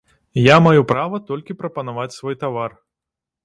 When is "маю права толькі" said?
0.67-1.59